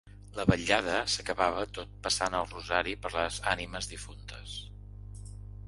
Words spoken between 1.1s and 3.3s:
s’acabava tot passant el rosari per